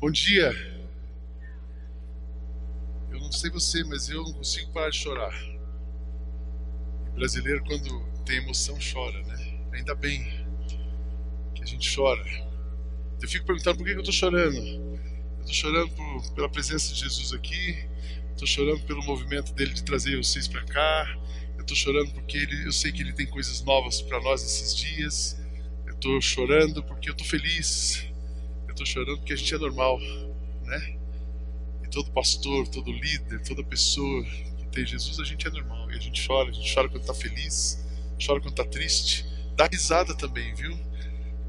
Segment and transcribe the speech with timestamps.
[0.00, 0.52] Bom dia.
[3.10, 5.34] Eu não sei você, mas eu não consigo parar de chorar.
[7.06, 9.58] E brasileiro, quando tem emoção, chora, né?
[9.72, 10.22] Ainda bem
[11.54, 12.24] que a gente chora.
[13.20, 14.56] Eu fico perguntando por que eu estou chorando.
[14.56, 17.88] Eu estou chorando por, pela presença de Jesus aqui.
[18.32, 21.18] Estou chorando pelo movimento dele de trazer vocês para cá.
[21.56, 24.76] Eu estou chorando porque ele, eu sei que ele tem coisas novas para nós esses
[24.76, 25.36] dias.
[26.06, 28.06] Eu estou chorando porque eu estou feliz
[28.76, 29.98] estou chorando porque a gente é normal,
[30.64, 30.96] né?
[31.82, 35.90] E todo pastor, todo líder, toda pessoa que tem Jesus, a gente é normal.
[35.90, 37.84] E a gente chora, a gente chora quando está feliz,
[38.24, 39.26] chora quando está triste.
[39.56, 40.78] Dá risada também, viu?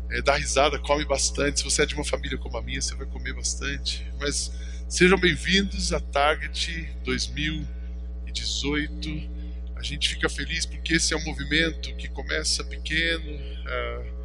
[0.09, 1.59] É, dá risada, come bastante.
[1.59, 4.05] Se você é de uma família como a minha, você vai comer bastante.
[4.19, 4.51] Mas
[4.87, 9.35] sejam bem-vindos a Target 2018.
[9.75, 14.16] A gente fica feliz porque esse é um movimento que começa pequeno, uh,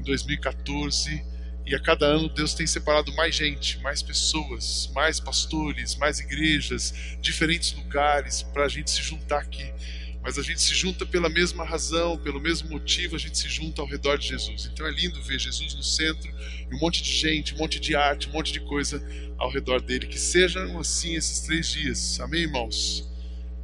[0.00, 1.22] em 2014
[1.66, 6.92] e a cada ano Deus tem separado mais gente, mais pessoas, mais pastores, mais igrejas,
[7.20, 9.72] diferentes lugares para a gente se juntar aqui.
[10.22, 13.80] Mas a gente se junta pela mesma razão, pelo mesmo motivo, a gente se junta
[13.80, 14.68] ao redor de Jesus.
[14.70, 16.30] Então é lindo ver Jesus no centro
[16.70, 19.02] e um monte de gente, um monte de arte, um monte de coisa
[19.38, 20.06] ao redor dele.
[20.06, 22.20] Que sejam assim esses três dias.
[22.20, 23.08] Amém, irmãos?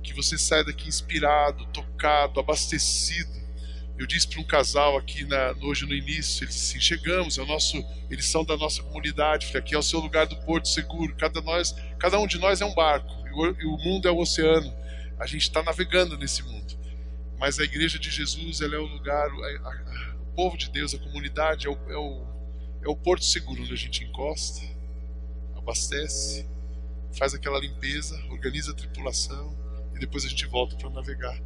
[0.03, 3.46] Que você saia daqui inspirado, tocado, abastecido
[3.99, 7.47] eu disse para um casal aqui na, hoje no início, eles assim, chegamos, é o
[7.47, 11.41] nosso, eles são da nossa comunidade, aqui é o seu lugar do porto seguro, cada,
[11.41, 14.19] nós, cada um de nós é um barco, e o, e o mundo é o
[14.19, 14.73] oceano,
[15.19, 16.79] a gente está navegando nesse mundo,
[17.39, 20.95] mas a igreja de Jesus, ela é o lugar, a, a, o povo de Deus,
[20.95, 22.27] a comunidade, é o, é, o,
[22.83, 24.61] é o porto seguro onde a gente encosta,
[25.57, 26.47] abastece,
[27.17, 29.57] faz aquela limpeza, organiza a tripulação,
[29.95, 31.41] e depois a gente volta para navegar.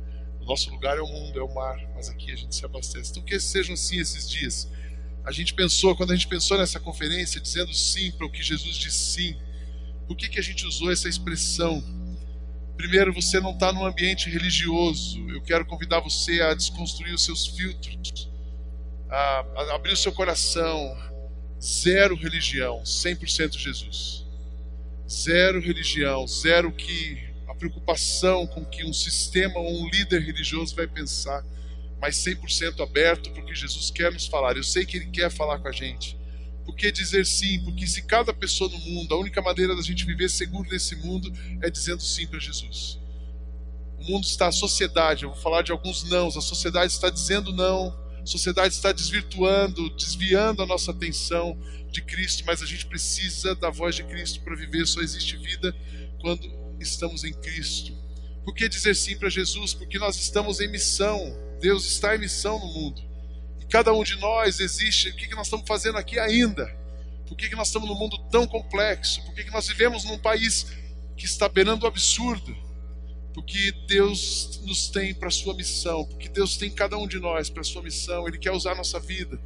[0.51, 3.13] Nosso lugar é o mundo, é o mar, mas aqui a gente se abastece.
[3.13, 4.69] Então que sejam assim esses dias.
[5.25, 8.75] A gente pensou, quando a gente pensou nessa conferência, dizendo sim para o que Jesus
[8.77, 9.37] disse sim,
[10.09, 11.81] por que, que a gente usou essa expressão?
[12.77, 15.25] Primeiro, você não está num ambiente religioso.
[15.31, 18.29] Eu quero convidar você a desconstruir os seus filtros,
[19.09, 20.99] a abrir o seu coração.
[21.63, 24.27] Zero religião, 100% Jesus.
[25.09, 27.30] Zero religião, zero que
[27.61, 31.45] preocupação com que um sistema ou um líder religioso vai pensar,
[32.01, 34.57] mas 100% aberto porque Jesus quer nos falar.
[34.57, 36.19] Eu sei que Ele quer falar com a gente.
[36.65, 37.63] Por que dizer sim?
[37.63, 41.31] Porque se cada pessoa no mundo, a única maneira da gente viver seguro nesse mundo
[41.61, 42.99] é dizendo sim para Jesus.
[43.99, 47.53] O mundo está, a sociedade, eu vou falar de alguns nãos, a sociedade está dizendo
[47.53, 51.59] não, a sociedade está desvirtuando, desviando a nossa atenção
[51.91, 54.87] de Cristo, mas a gente precisa da voz de Cristo para viver.
[54.87, 55.75] Só existe vida
[56.21, 57.93] quando estamos em Cristo.
[58.45, 59.75] Por que dizer sim para Jesus?
[59.75, 61.37] Porque nós estamos em missão.
[61.61, 63.03] Deus está em missão no mundo.
[63.61, 65.11] E cada um de nós existe.
[65.11, 66.67] O que nós estamos fazendo aqui ainda?
[67.27, 69.23] Por que nós estamos num mundo tão complexo?
[69.25, 70.67] Por que nós vivemos num país
[71.17, 72.57] que está beirando o absurdo?
[73.33, 76.05] Porque Deus nos tem para a sua missão.
[76.07, 78.27] Porque Deus tem cada um de nós para a sua missão.
[78.27, 79.41] Ele quer usar a nossa vida.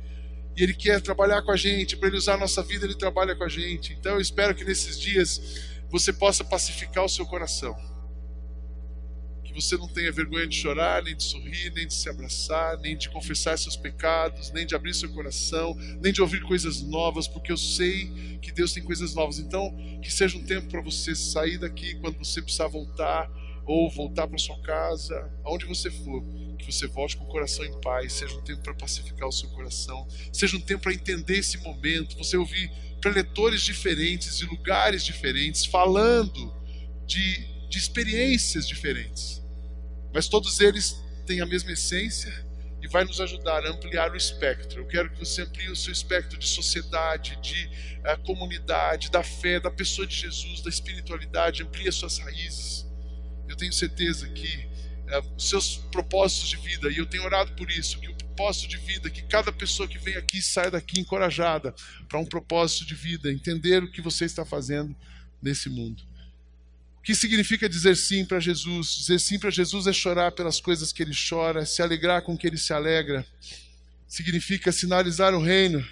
[0.57, 1.97] E Ele quer trabalhar com a gente.
[1.97, 3.93] Para Ele usar a nossa vida, Ele trabalha com a gente.
[3.93, 7.73] Então eu espero que nesses dias você possa pacificar o seu coração.
[9.45, 12.97] Que você não tenha vergonha de chorar, nem de sorrir, nem de se abraçar, nem
[12.97, 15.73] de confessar seus pecados, nem de abrir seu coração,
[16.03, 19.39] nem de ouvir coisas novas, porque eu sei que Deus tem coisas novas.
[19.39, 19.73] Então,
[20.03, 23.31] que seja um tempo para você sair daqui quando você precisar voltar
[23.65, 26.25] ou voltar para sua casa, aonde você for,
[26.65, 29.49] que você volte com o coração em paz, seja um tempo para pacificar o seu
[29.51, 32.71] coração, seja um tempo para entender esse momento, você ouvir
[33.01, 36.55] preletores diferentes, de lugares diferentes, falando
[37.07, 39.43] de, de experiências diferentes.
[40.13, 42.33] Mas todos eles têm a mesma essência
[42.81, 44.83] e vai nos ajudar a ampliar o espectro.
[44.83, 47.67] Eu quero que você amplie o seu espectro de sociedade, de
[48.01, 52.87] uh, comunidade, da fé, da pessoa de Jesus, da espiritualidade, amplie as suas raízes.
[53.49, 54.74] Eu tenho certeza que
[55.05, 58.69] uh, os seus propósitos de vida, e eu tenho orado por isso, que o propósito
[58.69, 61.75] de vida, que cada pessoa que vem aqui saia daqui encorajada
[62.09, 64.95] para um propósito de vida, entender o que você está fazendo
[65.41, 66.03] nesse mundo.
[66.99, 68.97] O que significa dizer sim para Jesus?
[68.97, 72.47] Dizer sim para Jesus é chorar pelas coisas que ele chora, se alegrar com que
[72.47, 73.27] ele se alegra.
[74.09, 75.87] Significa sinalizar o reino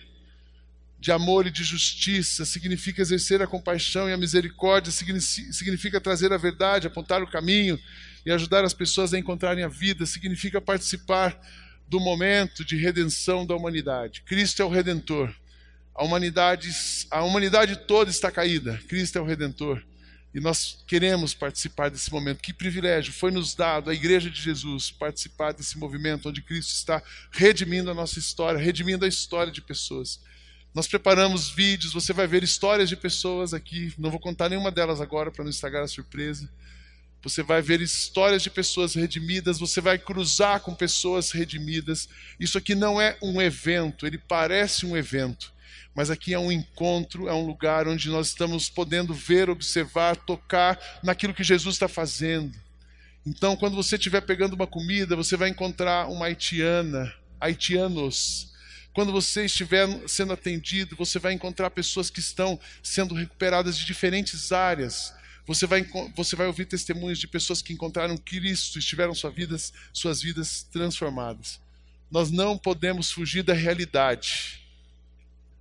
[0.98, 6.36] de amor e de justiça, significa exercer a compaixão e a misericórdia, significa trazer a
[6.36, 7.78] verdade, apontar o caminho
[8.24, 11.38] e ajudar as pessoas a encontrarem a vida, significa participar
[11.88, 14.22] do momento de redenção da humanidade.
[14.22, 15.34] Cristo é o redentor.
[15.94, 16.70] A humanidade,
[17.10, 18.80] a humanidade toda está caída.
[18.88, 19.82] Cristo é o redentor.
[20.34, 22.40] E nós queremos participar desse momento.
[22.40, 27.02] Que privilégio foi nos dado à Igreja de Jesus participar desse movimento onde Cristo está
[27.30, 30.18] redimindo a nossa história, redimindo a história de pessoas.
[30.74, 33.92] Nós preparamos vídeos, você vai ver histórias de pessoas aqui.
[33.98, 36.48] Não vou contar nenhuma delas agora para não estragar a surpresa.
[37.22, 42.08] Você vai ver histórias de pessoas redimidas, você vai cruzar com pessoas redimidas.
[42.38, 45.52] Isso aqui não é um evento, ele parece um evento,
[45.94, 50.78] mas aqui é um encontro, é um lugar onde nós estamos podendo ver, observar, tocar
[51.02, 52.58] naquilo que Jesus está fazendo.
[53.24, 58.50] Então, quando você estiver pegando uma comida, você vai encontrar uma haitiana, haitianos.
[58.92, 64.50] Quando você estiver sendo atendido, você vai encontrar pessoas que estão sendo recuperadas de diferentes
[64.50, 65.14] áreas.
[65.46, 65.84] Você vai,
[66.14, 70.62] você vai ouvir testemunhos de pessoas que encontraram Cristo e tiveram suas vidas, suas vidas
[70.70, 71.60] transformadas.
[72.10, 74.60] Nós não podemos fugir da realidade.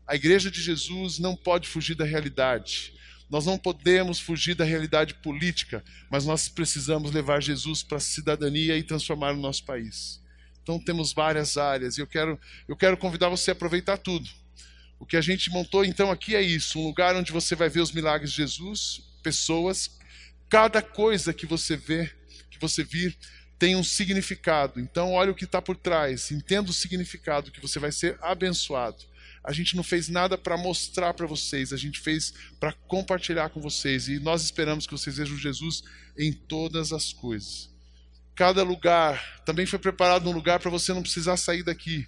[0.06, 2.94] A igreja de Jesus não pode fugir da realidade.
[3.30, 8.78] Nós não podemos fugir da realidade política, mas nós precisamos levar Jesus para a cidadania
[8.78, 10.20] e transformar o nosso país.
[10.62, 12.38] Então temos várias áreas e eu quero,
[12.68, 14.30] eu quero convidar você a aproveitar tudo.
[15.00, 17.80] O que a gente montou então aqui é isso, um lugar onde você vai ver
[17.80, 19.92] os milagres de Jesus, pessoas,
[20.50, 22.12] cada coisa que você vê,
[22.50, 23.18] que você vir,
[23.58, 24.80] tem um significado.
[24.80, 29.12] Então olha o que está por trás, entenda o significado que você vai ser abençoado.
[29.44, 33.60] A gente não fez nada para mostrar para vocês, a gente fez para compartilhar com
[33.60, 34.08] vocês.
[34.08, 35.84] E nós esperamos que vocês vejam Jesus
[36.18, 37.70] em todas as coisas.
[38.36, 42.08] Cada lugar também foi preparado um lugar para você não precisar sair daqui.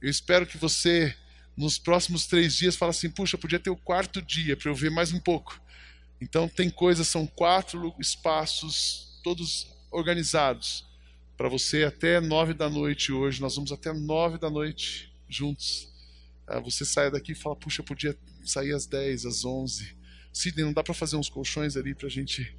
[0.00, 1.14] Eu espero que você,
[1.56, 4.90] nos próximos três dias, fale assim: puxa, podia ter o quarto dia para eu ver
[4.90, 5.60] mais um pouco.
[6.22, 10.86] Então, tem coisas, são quatro espaços, todos organizados,
[11.36, 13.40] para você até nove da noite hoje.
[13.40, 15.92] Nós vamos até nove da noite juntos
[16.46, 19.96] ah, você sai daqui e fala, puxa, podia sair às 10, às 11.
[20.32, 22.54] Sidney, não dá para fazer uns colchões ali para a gente.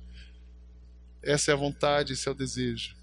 [1.21, 2.95] Essa é a vontade, esse é o desejo.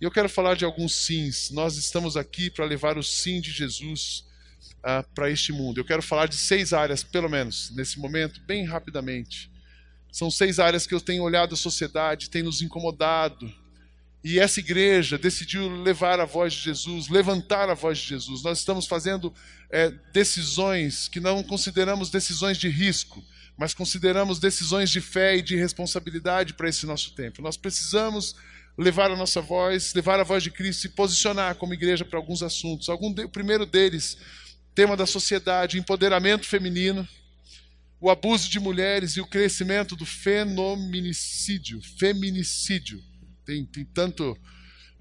[0.00, 1.50] E eu quero falar de alguns sims.
[1.50, 4.24] Nós estamos aqui para levar o sim de Jesus
[4.82, 5.78] ah, para este mundo.
[5.78, 9.50] Eu quero falar de seis áreas, pelo menos, nesse momento, bem rapidamente.
[10.10, 13.52] São seis áreas que eu tenho olhado a sociedade, tem nos incomodado,
[14.22, 18.42] e essa igreja decidiu levar a voz de Jesus, levantar a voz de Jesus.
[18.42, 19.32] Nós estamos fazendo
[19.70, 23.24] é, decisões que não consideramos decisões de risco,
[23.56, 27.40] mas consideramos decisões de fé e de responsabilidade para esse nosso tempo.
[27.40, 28.34] Nós precisamos
[28.76, 32.42] levar a nossa voz, levar a voz de Cristo e posicionar como igreja para alguns
[32.42, 32.88] assuntos.
[32.88, 34.18] Algum de, o primeiro deles,
[34.74, 37.06] tema da sociedade, empoderamento feminino,
[38.00, 43.02] o abuso de mulheres e o crescimento do feminicídio, feminicídio.
[43.44, 44.36] Tem, tem tanto.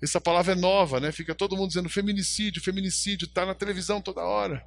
[0.01, 1.11] Essa palavra é nova, né?
[1.11, 4.65] Fica todo mundo dizendo feminicídio, feminicídio, está na televisão toda hora.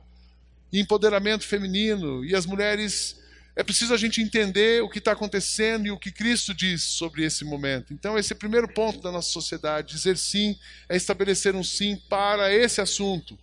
[0.72, 2.24] Empoderamento feminino.
[2.24, 3.18] E as mulheres.
[3.56, 7.24] É preciso a gente entender o que está acontecendo e o que Cristo diz sobre
[7.24, 7.92] esse momento.
[7.92, 9.94] Então, esse é o primeiro ponto da nossa sociedade.
[9.94, 10.56] Dizer sim
[10.88, 13.36] é estabelecer um sim para esse assunto.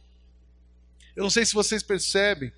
[1.14, 2.52] Eu não sei se vocês percebem,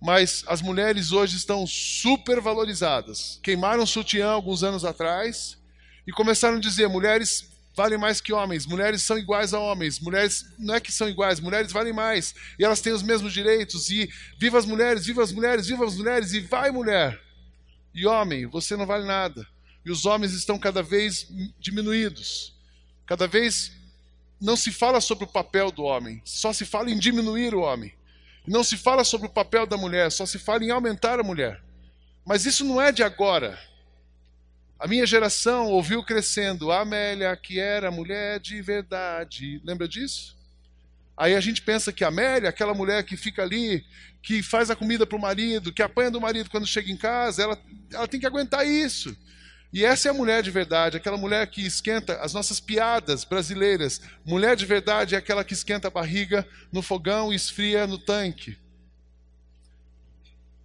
[0.00, 3.40] mas as mulheres hoje estão super valorizadas.
[3.42, 5.58] Queimaram sutiã alguns anos atrás
[6.06, 10.44] e começaram a dizer: mulheres valem mais que homens, mulheres são iguais a homens, mulheres
[10.58, 14.10] não é que são iguais, mulheres valem mais, e elas têm os mesmos direitos, e
[14.36, 17.20] viva as mulheres, viva as mulheres, viva as mulheres, e vai mulher.
[17.94, 19.46] E homem, você não vale nada.
[19.84, 21.28] E os homens estão cada vez
[21.58, 22.54] diminuídos.
[23.06, 23.72] Cada vez
[24.40, 27.92] não se fala sobre o papel do homem, só se fala em diminuir o homem.
[28.48, 31.60] Não se fala sobre o papel da mulher, só se fala em aumentar a mulher.
[32.24, 33.58] Mas isso não é de agora.
[34.78, 39.60] A minha geração ouviu crescendo a Amélia, que era mulher de verdade.
[39.64, 40.36] Lembra disso?
[41.16, 43.84] Aí a gente pensa que a Amélia, aquela mulher que fica ali,
[44.22, 47.42] que faz a comida para o marido, que apanha do marido quando chega em casa,
[47.42, 47.58] ela,
[47.92, 49.16] ela tem que aguentar isso.
[49.72, 54.00] E essa é a mulher de verdade, aquela mulher que esquenta as nossas piadas brasileiras.
[54.24, 58.56] Mulher de verdade é aquela que esquenta a barriga no fogão e esfria no tanque.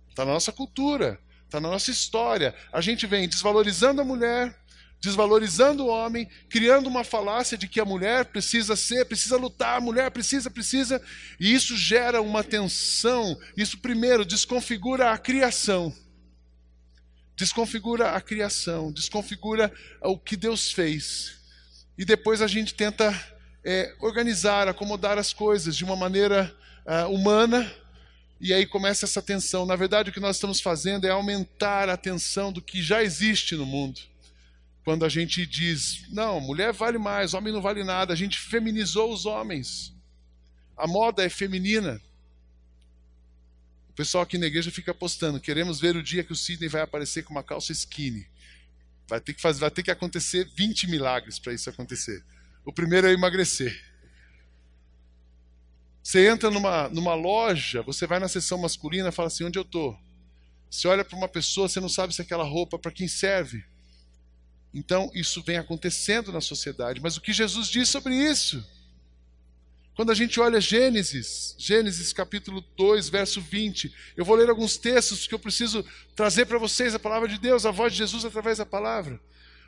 [0.10, 1.20] Está na nossa cultura
[1.54, 2.56] está na nossa história.
[2.72, 4.56] A gente vem desvalorizando a mulher,
[5.00, 9.82] desvalorizando o homem, criando uma falácia de que a mulher precisa ser, precisa lutar, a
[9.82, 11.02] mulher precisa, precisa,
[11.40, 13.38] e isso gera uma tensão.
[13.56, 15.94] Isso, primeiro, desconfigura a criação.
[17.36, 21.40] Desconfigura a criação, desconfigura o que Deus fez.
[21.98, 23.12] E depois a gente tenta
[23.64, 27.72] é, organizar, acomodar as coisas de uma maneira uh, humana,
[28.40, 29.66] e aí começa essa tensão.
[29.66, 33.56] Na verdade, o que nós estamos fazendo é aumentar a tensão do que já existe
[33.56, 34.02] no mundo.
[34.84, 39.14] Quando a gente diz, não, mulher vale mais, homem não vale nada, a gente feminizou
[39.14, 39.94] os homens.
[40.76, 42.02] A moda é feminina.
[43.94, 46.82] O pessoal aqui na igreja fica postando, queremos ver o dia que o Sidney vai
[46.82, 48.28] aparecer com uma calça skinny.
[49.08, 52.24] Vai ter que, fazer, vai ter que acontecer 20 milagres para isso acontecer.
[52.66, 53.84] O primeiro é emagrecer.
[56.02, 59.64] Você entra numa, numa loja, você vai na seção masculina e fala assim: onde eu
[59.64, 59.96] estou?
[60.72, 63.64] Você olha para uma pessoa, você não sabe se aquela roupa para quem serve.
[64.74, 67.00] Então, isso vem acontecendo na sociedade.
[67.00, 68.68] Mas o que Jesus diz sobre isso?
[69.96, 75.28] Quando a gente olha Gênesis, Gênesis capítulo 2, verso 20, eu vou ler alguns textos
[75.28, 75.86] que eu preciso
[76.16, 79.20] trazer para vocês a palavra de Deus, a voz de Jesus através da palavra.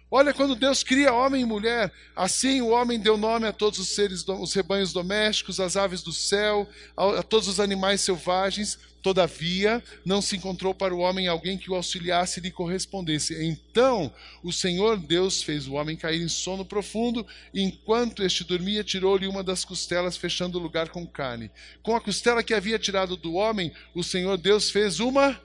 [0.10, 3.90] Olha quando Deus cria homem e mulher, assim o homem deu nome a todos os
[3.90, 6.68] seres, os rebanhos domésticos, as aves do céu,
[6.98, 8.80] a todos os animais selvagens.
[9.06, 13.36] Todavia, não se encontrou para o homem alguém que o auxiliasse e lhe correspondesse.
[13.46, 18.84] Então, o Senhor Deus fez o homem cair em sono profundo, e enquanto este dormia,
[18.84, 21.52] tirou-lhe uma das costelas, fechando o lugar com carne.
[21.84, 25.40] Com a costela que havia tirado do homem, o Senhor Deus fez uma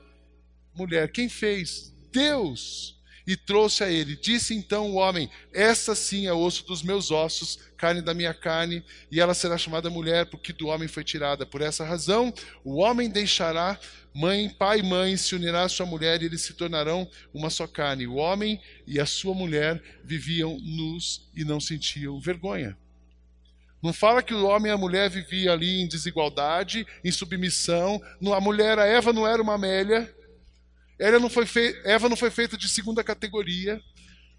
[0.75, 1.13] mulher.
[1.13, 1.93] Quem fez?
[2.11, 2.99] Deus
[3.31, 4.17] e trouxe a ele.
[4.17, 8.83] Disse então o homem: Essa sim é osso dos meus ossos, carne da minha carne,
[9.09, 11.47] e ela será chamada mulher, porque do homem foi tirada.
[11.47, 12.35] Por essa razão,
[12.65, 13.79] o homem deixará
[14.13, 17.69] mãe, pai e mãe, se unirá à sua mulher, e eles se tornarão uma só
[17.69, 18.05] carne.
[18.05, 22.77] O homem e a sua mulher viviam nus e não sentiam vergonha.
[23.81, 28.03] Não fala que o homem e a mulher viviam ali em desigualdade, em submissão.
[28.35, 30.13] A mulher, a Eva, não era uma Amélia,
[31.01, 31.47] ela não foi
[31.85, 33.83] Eva não foi feita de segunda categoria,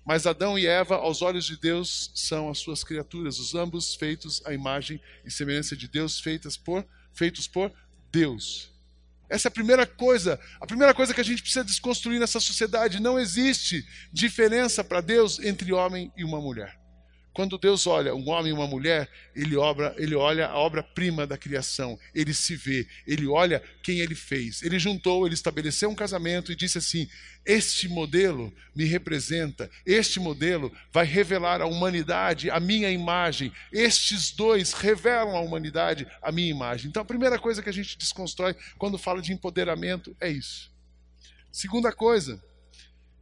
[0.05, 4.41] mas Adão e Eva, aos olhos de Deus, são as suas criaturas, os ambos feitos
[4.45, 7.71] à imagem e semelhança de Deus, feitas por, feitos por
[8.11, 8.71] Deus.
[9.29, 13.01] Essa é a primeira coisa, a primeira coisa que a gente precisa desconstruir nessa sociedade.
[13.01, 16.80] Não existe diferença para Deus entre homem e uma mulher.
[17.33, 21.37] Quando Deus olha um homem e uma mulher, ele, obra, ele olha a obra-prima da
[21.37, 24.61] criação, ele se vê, ele olha quem ele fez.
[24.61, 27.07] Ele juntou, ele estabeleceu um casamento e disse assim:
[27.45, 34.73] Este modelo me representa, este modelo vai revelar à humanidade a minha imagem, estes dois
[34.73, 36.89] revelam à humanidade a minha imagem.
[36.89, 40.69] Então a primeira coisa que a gente desconstrói quando fala de empoderamento é isso.
[41.49, 42.43] Segunda coisa,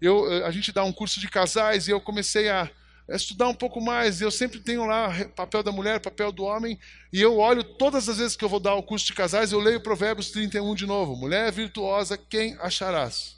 [0.02, 2.72] eu, a gente dá um curso de casais e eu comecei a
[3.10, 4.22] é estudar um pouco mais.
[4.22, 6.80] Eu sempre tenho lá papel da mulher, papel do homem,
[7.12, 9.60] e eu olho todas as vezes que eu vou dar o curso de casais, eu
[9.60, 11.16] leio Provérbios 31 de novo.
[11.16, 13.38] Mulher virtuosa, quem acharás?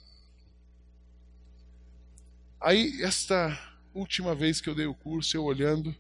[2.59, 3.57] Aí, esta
[3.93, 5.95] última vez que eu dei o curso, eu olhando,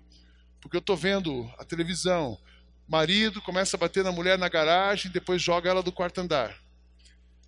[0.59, 2.37] porque eu estou vendo a televisão,
[2.87, 6.55] marido começa a bater na mulher na garagem, depois joga ela do quarto andar.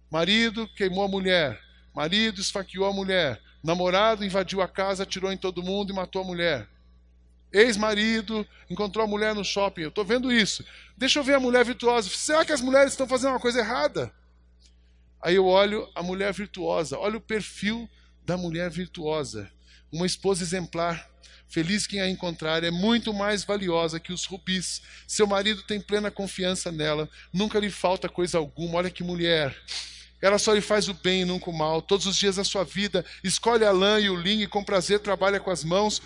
[0.09, 1.61] Marido queimou a mulher,
[1.93, 6.25] marido esfaqueou a mulher, Namorado invadiu a casa, atirou em todo mundo e matou a
[6.25, 6.67] mulher.
[7.51, 9.83] Ex-marido encontrou a mulher no shopping.
[9.83, 10.65] Eu estou vendo isso.
[10.97, 12.09] Deixa eu ver a mulher virtuosa.
[12.09, 14.13] Será que as mulheres estão fazendo uma coisa errada?
[15.21, 16.97] Aí eu olho a mulher virtuosa.
[16.97, 17.87] Olha o perfil
[18.25, 19.49] da mulher virtuosa.
[19.91, 21.09] Uma esposa exemplar.
[21.47, 24.81] Feliz quem a encontrar, é muito mais valiosa que os rubis.
[25.07, 28.79] Seu marido tem plena confiança nela, nunca lhe falta coisa alguma.
[28.79, 29.55] Olha que mulher.
[30.23, 31.81] Ela só lhe faz o bem e nunca o mal.
[31.81, 35.01] Todos os dias da sua vida, escolhe a lã e o linho e com prazer
[35.01, 36.01] trabalha com as mãos.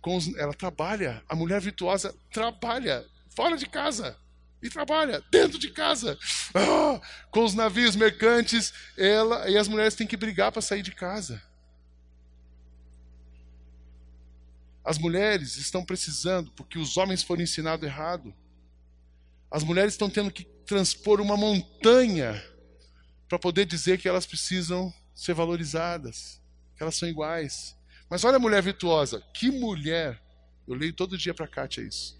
[0.00, 0.32] Com os...
[0.36, 1.20] Ela trabalha.
[1.28, 3.04] A mulher virtuosa trabalha
[3.34, 4.16] fora de casa
[4.62, 6.16] e trabalha dentro de casa.
[6.54, 7.00] Ah,
[7.32, 11.42] com os navios mercantes, ela e as mulheres têm que brigar para sair de casa.
[14.84, 18.32] As mulheres estão precisando porque os homens foram ensinados errado.
[19.50, 22.40] As mulheres estão tendo que transpor uma montanha
[23.28, 26.40] para poder dizer que elas precisam ser valorizadas,
[26.76, 27.76] que elas são iguais.
[28.08, 30.22] Mas olha a mulher virtuosa, que mulher!
[30.66, 32.15] Eu leio todo dia para a Kátia isso.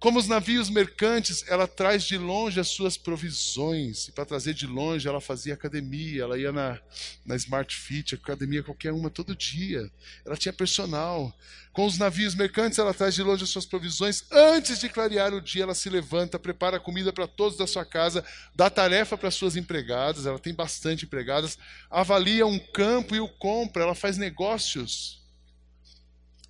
[0.00, 4.08] Como os navios mercantes, ela traz de longe as suas provisões.
[4.08, 6.80] E para trazer de longe, ela fazia academia, ela ia na,
[7.22, 9.90] na Smart Fit, academia qualquer uma, todo dia.
[10.24, 11.36] Ela tinha personal.
[11.74, 14.24] Com os navios mercantes, ela traz de longe as suas provisões.
[14.32, 18.24] Antes de clarear o dia, ela se levanta, prepara comida para todos da sua casa,
[18.56, 21.58] dá tarefa para suas empregadas, ela tem bastante empregadas,
[21.90, 25.19] avalia um campo e o compra, ela faz negócios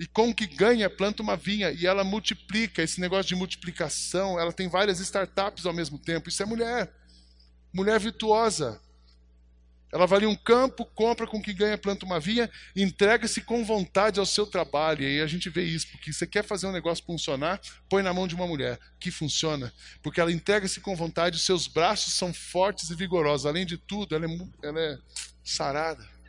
[0.01, 2.83] e com o que ganha, planta uma vinha e ela multiplica.
[2.83, 6.31] Esse negócio de multiplicação, ela tem várias startups ao mesmo tempo.
[6.31, 6.91] Isso é mulher.
[7.71, 8.81] Mulher virtuosa.
[9.93, 14.19] Ela avalia um campo, compra com o que ganha, planta uma vinha, entrega-se com vontade
[14.19, 15.03] ao seu trabalho.
[15.03, 18.27] E a gente vê isso, porque você quer fazer um negócio funcionar, põe na mão
[18.27, 19.71] de uma mulher que funciona.
[20.03, 23.45] Porque ela entrega-se com vontade, os seus braços são fortes e vigorosos.
[23.45, 24.99] Além de tudo, ela é, ela é
[25.45, 26.20] sarada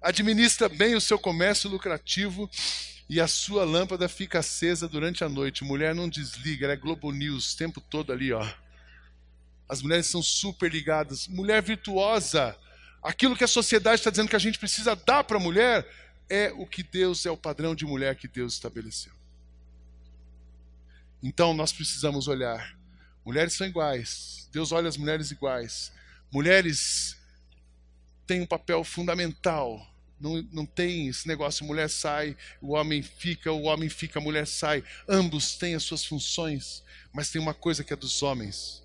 [0.00, 2.48] administra bem o seu comércio lucrativo
[3.08, 5.64] e a sua lâmpada fica acesa durante a noite.
[5.64, 8.46] Mulher não desliga, ela é Globo News o tempo todo ali, ó.
[9.68, 11.26] As mulheres são super ligadas.
[11.28, 12.56] Mulher virtuosa.
[13.02, 15.86] Aquilo que a sociedade está dizendo que a gente precisa dar para a mulher
[16.28, 19.12] é o que Deus é o padrão de mulher que Deus estabeleceu.
[21.22, 22.76] Então nós precisamos olhar.
[23.24, 24.48] Mulheres são iguais.
[24.52, 25.92] Deus olha as mulheres iguais.
[26.32, 27.17] Mulheres
[28.28, 29.84] têm um papel fundamental.
[30.20, 34.46] Não, não tem esse negócio, mulher sai, o homem fica, o homem fica, a mulher
[34.46, 34.84] sai.
[35.08, 38.82] Ambos têm as suas funções, mas tem uma coisa que é dos homens.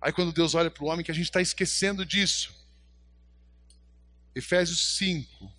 [0.00, 2.52] Aí quando Deus olha para o homem, que a gente está esquecendo disso.
[4.34, 5.50] Efésios 5,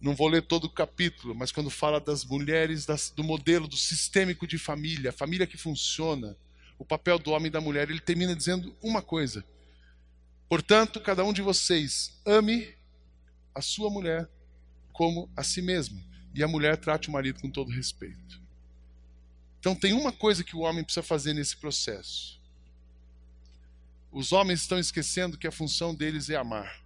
[0.00, 3.76] não vou ler todo o capítulo, mas quando fala das mulheres, das, do modelo do
[3.76, 6.36] sistêmico de família, família que funciona,
[6.78, 9.44] o papel do homem e da mulher, ele termina dizendo uma coisa:
[10.48, 12.74] Portanto, cada um de vocês ame
[13.54, 14.28] a sua mulher
[14.92, 16.02] como a si mesmo,
[16.34, 18.40] e a mulher trate o marido com todo respeito.
[19.60, 22.40] Então, tem uma coisa que o homem precisa fazer nesse processo.
[24.10, 26.82] Os homens estão esquecendo que a função deles é amar.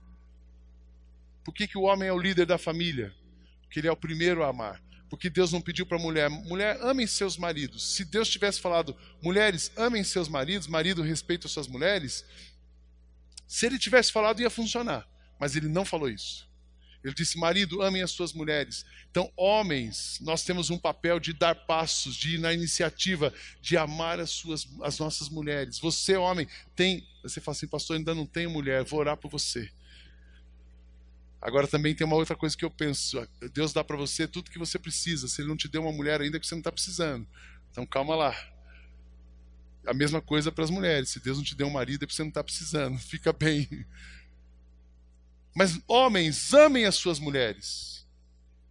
[1.44, 3.14] Por que, que o homem é o líder da família?
[3.62, 4.82] Porque ele é o primeiro a amar.
[5.08, 7.94] Porque Deus não pediu para a mulher, mulher, amem seus maridos.
[7.94, 12.24] Se Deus tivesse falado, mulheres, amem seus maridos, marido respeita suas mulheres,
[13.46, 15.06] se ele tivesse falado, ia funcionar.
[15.38, 16.50] Mas ele não falou isso.
[17.04, 18.84] Ele disse: marido, amem as suas mulheres.
[19.10, 24.20] Então, homens, nós temos um papel de dar passos, de ir na iniciativa, de amar
[24.20, 25.78] as, suas, as nossas mulheres.
[25.78, 26.46] Você, homem,
[26.76, 27.06] tem.
[27.22, 29.70] Você fala assim, pastor, ainda não tenho mulher, vou orar por você.
[31.40, 34.58] Agora também tem uma outra coisa que eu penso: Deus dá para você tudo que
[34.58, 35.26] você precisa.
[35.26, 37.26] Se Ele não te deu uma mulher ainda, que você não está precisando.
[37.70, 38.51] Então calma lá.
[39.86, 41.10] A mesma coisa para as mulheres.
[41.10, 42.98] Se Deus não te deu um marido, é porque você não está precisando.
[43.00, 43.86] Fica bem.
[45.54, 48.06] Mas homens, amem as suas mulheres.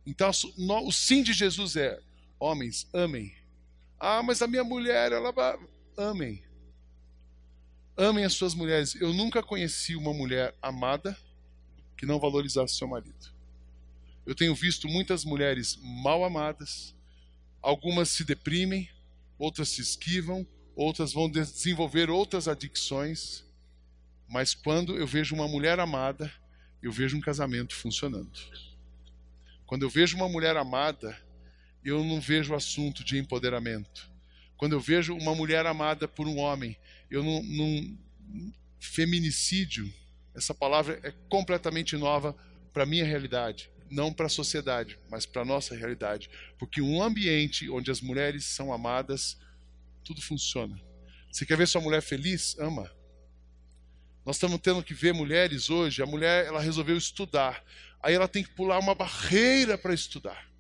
[0.06, 0.32] Então
[0.66, 2.00] o sim de Jesus é:
[2.40, 3.36] homens, amem.
[4.00, 5.60] Ah, mas a minha mulher, ela vai.
[5.98, 6.44] Amem.
[7.96, 8.96] Amem as suas mulheres.
[8.96, 11.16] Eu nunca conheci uma mulher amada
[11.96, 13.32] que não valorizasse seu marido.
[14.26, 16.96] Eu tenho visto muitas mulheres mal amadas,
[17.62, 18.90] algumas se deprimem,
[19.38, 23.44] outras se esquivam, outras vão desenvolver outras adicções,
[24.28, 26.32] mas quando eu vejo uma mulher amada,
[26.82, 28.32] eu vejo um casamento funcionando.
[29.66, 31.18] Quando eu vejo uma mulher amada,
[31.84, 34.10] eu não vejo assunto de empoderamento.
[34.58, 36.78] Quando eu vejo uma mulher amada por um homem,
[37.10, 37.98] eu não, não
[38.80, 39.92] feminicídio
[40.34, 42.36] essa palavra é completamente nova
[42.74, 46.30] para a minha realidade, não para a sociedade, mas para a nossa realidade.
[46.58, 49.38] Porque um ambiente onde as mulheres são amadas,
[50.04, 50.80] tudo funciona.
[51.32, 52.58] Você quer ver sua mulher feliz?
[52.60, 52.92] Ama.
[54.26, 57.64] Nós estamos tendo que ver mulheres hoje, a mulher ela resolveu estudar,
[58.02, 60.52] aí ela tem que pular uma barreira para estudar.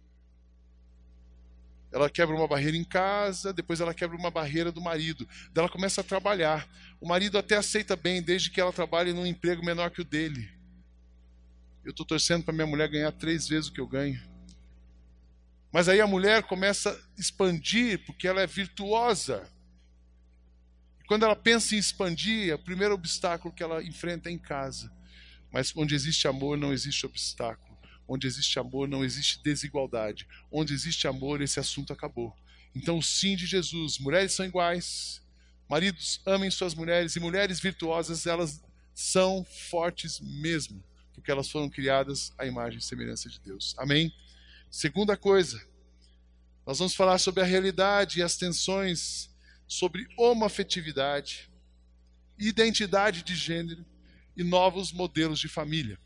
[1.91, 5.27] Ela quebra uma barreira em casa, depois ela quebra uma barreira do marido.
[5.51, 6.67] Daí ela começa a trabalhar.
[7.01, 10.49] O marido até aceita bem, desde que ela trabalhe num emprego menor que o dele.
[11.83, 14.21] Eu estou torcendo para minha mulher ganhar três vezes o que eu ganho.
[15.71, 19.47] Mas aí a mulher começa a expandir, porque ela é virtuosa.
[20.99, 24.91] E quando ela pensa em expandir, o primeiro obstáculo que ela enfrenta é em casa.
[25.51, 27.77] Mas onde existe amor, não existe obstáculo.
[28.07, 30.27] Onde existe amor, não existe desigualdade.
[30.51, 32.35] Onde existe amor, esse assunto acabou.
[32.75, 35.21] Então, o sim de Jesus: mulheres são iguais,
[35.69, 38.61] maridos amem suas mulheres, e mulheres virtuosas, elas
[38.93, 43.75] são fortes mesmo, porque elas foram criadas à imagem e semelhança de Deus.
[43.77, 44.13] Amém?
[44.71, 45.61] Segunda coisa,
[46.65, 49.29] nós vamos falar sobre a realidade e as tensões
[49.67, 51.51] sobre homoafetividade,
[52.39, 53.85] identidade de gênero
[54.35, 55.99] e novos modelos de família.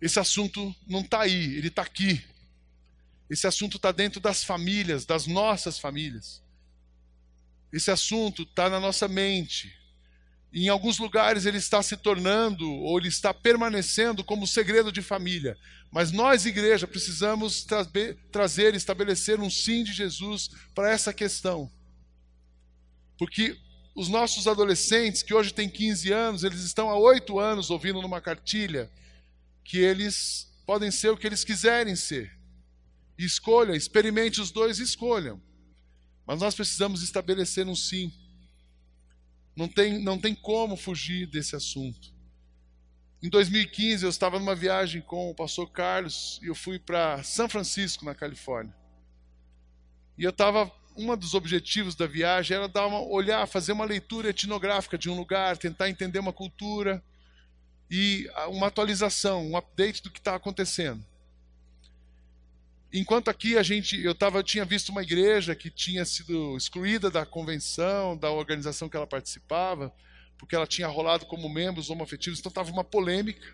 [0.00, 2.20] Esse assunto não está aí, ele está aqui.
[3.30, 6.42] Esse assunto está dentro das famílias, das nossas famílias.
[7.72, 9.72] Esse assunto está na nossa mente.
[10.54, 15.58] Em alguns lugares ele está se tornando, ou ele está permanecendo como segredo de família.
[15.90, 17.66] Mas nós, igreja, precisamos
[18.30, 21.68] trazer, estabelecer um sim de Jesus para essa questão.
[23.18, 23.56] Porque
[23.96, 28.20] os nossos adolescentes, que hoje têm 15 anos, eles estão há oito anos ouvindo numa
[28.20, 28.90] cartilha
[29.64, 32.30] que eles podem ser o que eles quiserem ser.
[33.18, 35.40] escolha, experimente os dois e escolham.
[36.26, 38.12] Mas nós precisamos estabelecer um sim.
[39.56, 42.12] Não tem, não tem como fugir desse assunto.
[43.22, 47.48] Em 2015, eu estava numa viagem com o pastor Carlos e eu fui para São
[47.48, 48.74] Francisco, na Califórnia.
[50.18, 50.70] E eu estava.
[50.96, 55.16] Um dos objetivos da viagem era dar uma, olhar, fazer uma leitura etnográfica de um
[55.16, 57.02] lugar, tentar entender uma cultura
[57.90, 61.04] e uma atualização, um update do que está acontecendo.
[62.96, 67.26] Enquanto aqui a gente, eu tava, tinha visto uma igreja que tinha sido excluída da
[67.26, 69.92] convenção, da organização que ela participava,
[70.38, 73.52] porque ela tinha rolado como membros homoafetivos, então estava uma polêmica,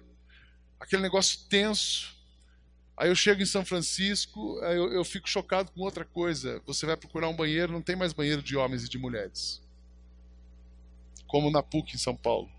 [0.78, 2.14] aquele negócio tenso.
[2.94, 6.60] Aí eu chego em São Francisco, eu, eu fico chocado com outra coisa.
[6.66, 9.62] Você vai procurar um banheiro, não tem mais banheiro de homens e de mulheres.
[11.26, 12.50] Como na PUC em São Paulo.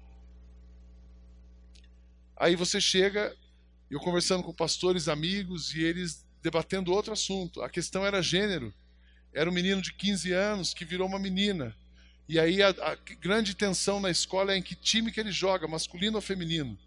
[2.35, 3.37] Aí você chega,
[3.87, 7.61] eu conversando com pastores, amigos, e eles debatendo outro assunto.
[7.61, 8.73] A questão era gênero.
[9.33, 11.75] Era um menino de 15 anos que virou uma menina.
[12.27, 15.67] E aí a, a grande tensão na escola é em que time que ele joga,
[15.67, 16.77] masculino ou feminino.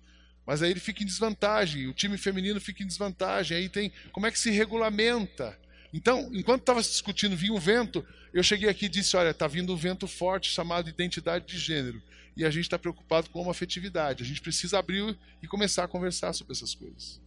[0.47, 3.57] Mas aí ele fica em desvantagem, o time feminino fica em desvantagem.
[3.57, 5.59] Aí tem como é que se regulamenta.
[5.93, 9.47] Então, enquanto estava se discutindo, vinha um vento, eu cheguei aqui e disse: Olha, está
[9.47, 12.03] vindo um vento forte chamado identidade de gênero.
[12.37, 14.23] E a gente está preocupado com uma afetividade.
[14.23, 17.21] A gente precisa abrir e começar a conversar sobre essas coisas.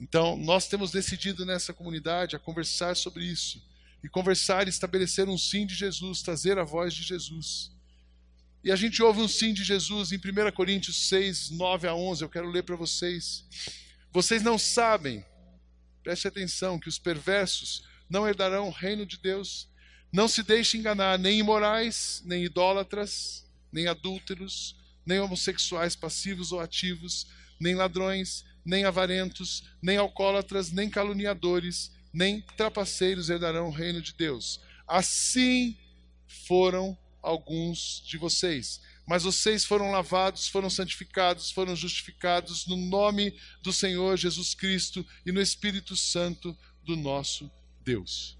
[0.00, 3.62] Então, nós temos decidido nessa comunidade a conversar sobre isso.
[4.02, 7.70] E conversar e estabelecer um sim de Jesus, trazer a voz de Jesus.
[8.64, 12.22] E a gente ouve um sim de Jesus em 1 Coríntios 6, 9 a 11.
[12.22, 13.44] Eu quero ler para vocês.
[14.10, 15.24] Vocês não sabem,
[16.02, 19.68] preste atenção, que os perversos não herdarão o reino de Deus.
[20.10, 27.26] Não se deixe enganar, nem imorais, nem idólatras, nem adúlteros, nem homossexuais passivos ou ativos,
[27.60, 34.60] nem ladrões, nem avarentos, nem alcoólatras, nem caluniadores, nem trapaceiros herdarão o reino de Deus.
[34.86, 35.76] Assim
[36.46, 38.80] foram alguns de vocês.
[39.04, 45.32] Mas vocês foram lavados, foram santificados, foram justificados no nome do Senhor Jesus Cristo e
[45.32, 47.50] no Espírito Santo do nosso
[47.84, 48.38] Deus.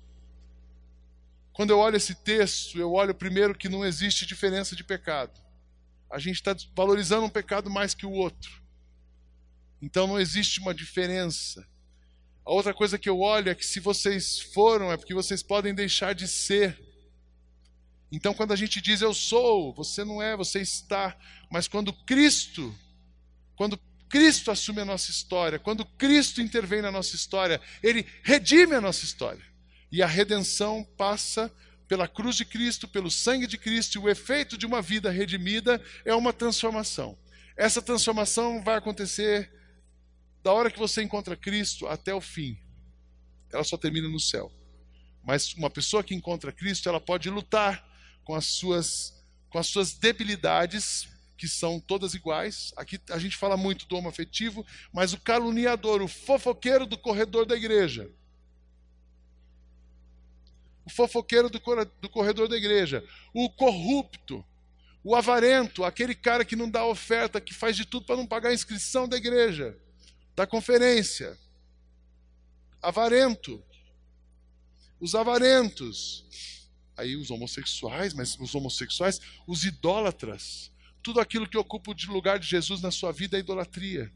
[1.53, 5.41] Quando eu olho esse texto, eu olho primeiro que não existe diferença de pecado.
[6.09, 8.60] A gente está valorizando um pecado mais que o outro.
[9.81, 11.67] Então não existe uma diferença.
[12.45, 15.75] A outra coisa que eu olho é que se vocês foram, é porque vocês podem
[15.75, 16.79] deixar de ser
[18.13, 21.17] então, quando a gente diz eu sou, você não é, você está.
[21.51, 22.75] Mas quando Cristo,
[23.55, 28.81] quando Cristo assume a nossa história, quando Cristo intervém na nossa história, Ele redime a
[28.81, 29.43] nossa história.
[29.93, 31.53] E a redenção passa
[31.87, 35.81] pela cruz de Cristo, pelo sangue de Cristo, e o efeito de uma vida redimida
[36.05, 37.17] é uma transformação.
[37.57, 39.53] Essa transformação vai acontecer
[40.43, 42.59] da hora que você encontra Cristo até o fim.
[43.53, 44.51] Ela só termina no céu.
[45.23, 47.87] Mas uma pessoa que encontra Cristo, ela pode lutar
[48.25, 52.73] com as suas, com as suas debilidades, que são todas iguais.
[52.77, 57.45] Aqui a gente fala muito do homo afetivo, mas o caluniador, o fofoqueiro do corredor
[57.45, 58.11] da igreja.
[60.85, 61.61] O fofoqueiro do,
[62.01, 63.05] do corredor da igreja.
[63.33, 64.45] O corrupto.
[65.03, 68.51] O avarento, aquele cara que não dá oferta, que faz de tudo para não pagar
[68.51, 69.79] a inscrição da igreja,
[70.41, 71.39] da conferência.
[72.81, 73.63] Avarento.
[74.99, 76.25] Os avarentos
[76.97, 80.73] aí os homossexuais, mas os homossexuais, os idólatras.
[81.03, 84.11] Tudo aquilo que ocupa o lugar de Jesus na sua vida é idolatria.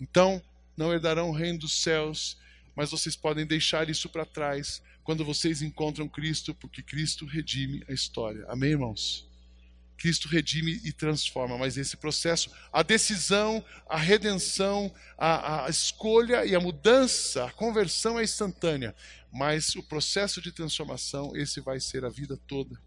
[0.00, 0.40] Então,
[0.76, 2.36] não herdarão o reino dos céus,
[2.76, 7.92] mas vocês podem deixar isso para trás quando vocês encontram Cristo, porque Cristo redime a
[7.92, 8.44] história.
[8.48, 9.28] Amém, irmãos?
[9.96, 16.54] Cristo redime e transforma, mas esse processo, a decisão, a redenção, a, a, escolha e
[16.54, 18.94] a mudança, a conversão é instantânea,
[19.32, 22.78] mas o processo de transformação, esse vai ser a vida toda.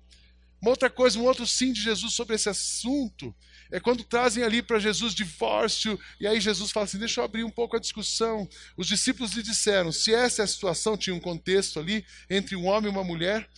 [0.62, 3.34] Uma outra coisa, um outro sim de Jesus sobre esse assunto,
[3.72, 7.46] é quando trazem ali para Jesus divórcio, e aí Jesus fala assim: deixa eu abrir
[7.46, 8.48] um pouco a discussão.
[8.76, 12.66] Os discípulos lhe disseram: se essa é a situação, tinha um contexto ali entre um
[12.66, 13.50] homem e uma mulher,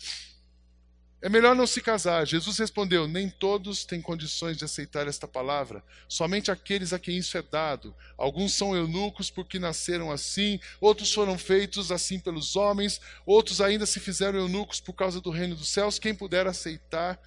[1.21, 2.25] é melhor não se casar.
[2.25, 7.37] Jesus respondeu: Nem todos têm condições de aceitar esta palavra, somente aqueles a quem isso
[7.37, 7.95] é dado.
[8.17, 13.99] Alguns são eunucos porque nasceram assim, outros foram feitos assim pelos homens, outros ainda se
[13.99, 15.99] fizeram eunucos por causa do reino dos céus.
[15.99, 17.21] Quem puder aceitar,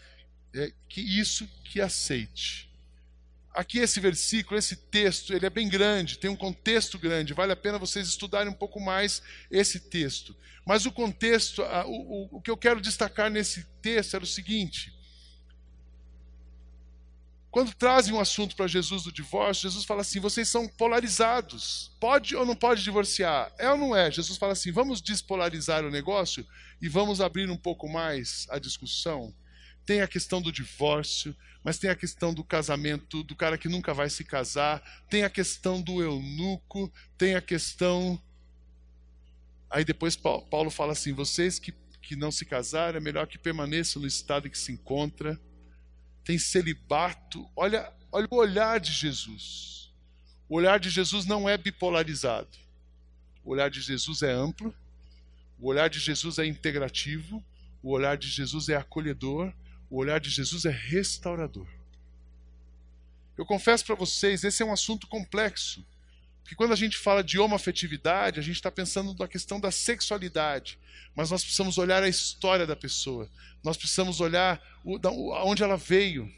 [0.52, 2.73] é, que isso que aceite.
[3.54, 7.56] Aqui esse versículo, esse texto, ele é bem grande, tem um contexto grande, vale a
[7.56, 10.36] pena vocês estudarem um pouco mais esse texto.
[10.66, 14.92] Mas o contexto, o, o, o que eu quero destacar nesse texto era o seguinte:
[17.54, 21.92] quando trazem um assunto para Jesus do divórcio, Jesus fala assim: vocês são polarizados.
[22.00, 23.54] Pode ou não pode divorciar?
[23.56, 24.10] É ou não é?
[24.10, 26.44] Jesus fala assim: vamos despolarizar o negócio
[26.82, 29.32] e vamos abrir um pouco mais a discussão.
[29.86, 33.94] Tem a questão do divórcio, mas tem a questão do casamento, do cara que nunca
[33.94, 38.20] vai se casar, tem a questão do eunuco, tem a questão.
[39.70, 44.02] Aí depois Paulo fala assim: vocês que, que não se casaram, é melhor que permaneçam
[44.02, 45.40] no estado em que se encontra.
[46.22, 47.48] Tem celibato.
[47.56, 49.92] Olha, olha o olhar de Jesus.
[50.48, 52.56] O olhar de Jesus não é bipolarizado.
[53.42, 54.74] O olhar de Jesus é amplo.
[55.58, 57.42] O olhar de Jesus é integrativo.
[57.82, 59.52] O olhar de Jesus é acolhedor.
[59.90, 61.66] O olhar de Jesus é restaurador.
[63.36, 65.84] Eu confesso para vocês, esse é um assunto complexo,
[66.42, 70.78] Porque quando a gente fala de homoafetividade, a gente está pensando na questão da sexualidade.
[71.16, 73.30] Mas nós precisamos olhar a história da pessoa.
[73.62, 76.30] Nós precisamos olhar onde ela veio,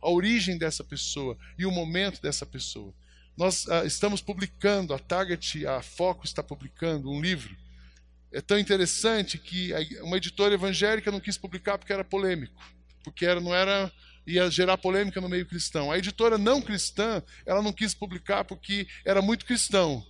[0.00, 2.94] a origem dessa pessoa e o momento dessa pessoa.
[3.36, 7.56] Nós uh, estamos publicando, a Target, a Foco está publicando um livro.
[8.34, 12.60] É tão interessante que uma editora evangélica não quis publicar porque era polêmico,
[13.04, 13.92] porque era, não era
[14.26, 15.92] ia gerar polêmica no meio cristão.
[15.92, 20.04] A editora não cristã, ela não quis publicar porque era muito cristão.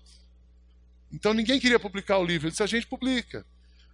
[1.13, 2.47] Então ninguém queria publicar o livro.
[2.47, 3.45] Ele disse: a gente publica.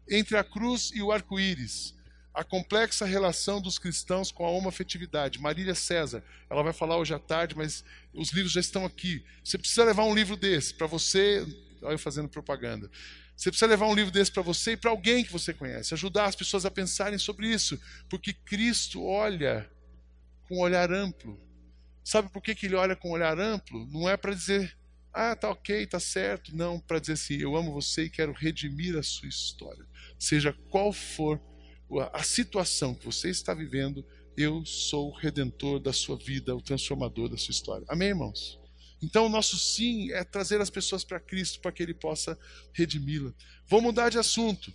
[0.09, 1.93] Entre a cruz e o arco-íris.
[2.33, 5.41] A complexa relação dos cristãos com a homoafetividade.
[5.41, 9.25] Marília César, ela vai falar hoje à tarde, mas os livros já estão aqui.
[9.43, 11.45] Você precisa levar um livro desse para você.
[11.83, 12.89] Olha eu fazendo propaganda.
[13.41, 15.95] Você precisa levar um livro desse para você e para alguém que você conhece.
[15.95, 17.81] Ajudar as pessoas a pensarem sobre isso.
[18.07, 19.67] Porque Cristo olha
[20.47, 21.41] com um olhar amplo.
[22.05, 23.87] Sabe por que, que ele olha com um olhar amplo?
[23.87, 24.77] Não é para dizer,
[25.11, 26.55] ah, tá ok, tá certo.
[26.55, 29.87] Não, para dizer assim, eu amo você e quero redimir a sua história.
[30.19, 31.41] Seja qual for
[32.13, 34.05] a situação que você está vivendo,
[34.37, 37.87] eu sou o redentor da sua vida, o transformador da sua história.
[37.89, 38.60] Amém, irmãos?
[39.03, 42.39] Então, o nosso sim é trazer as pessoas para Cristo para que Ele possa
[42.73, 43.33] redimi-la.
[43.67, 44.73] Vou mudar de assunto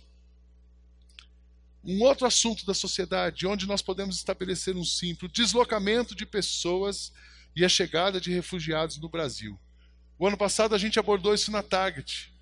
[1.86, 7.12] um outro assunto da sociedade, onde nós podemos estabelecer um simples deslocamento de pessoas
[7.54, 9.58] e a chegada de refugiados no Brasil.
[10.18, 12.34] O ano passado a gente abordou isso na Target.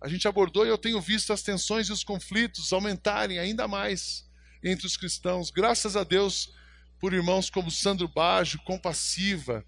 [0.00, 4.28] A gente abordou e eu tenho visto as tensões e os conflitos aumentarem ainda mais
[4.62, 5.50] entre os cristãos.
[5.50, 6.52] Graças a Deus
[6.98, 9.64] por irmãos como Sandro Baggio, Compassiva,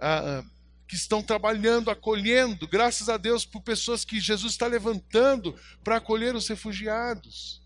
[0.00, 0.44] ah, ah,
[0.92, 2.68] que estão trabalhando, acolhendo.
[2.68, 7.62] Graças a Deus por pessoas que Jesus está levantando para acolher os refugiados.